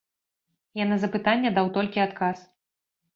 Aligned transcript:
Я 0.79 0.85
на 0.91 0.95
запытанне 1.03 1.49
даў 1.57 1.69
толькі 1.75 2.01
адказ. 2.07 2.37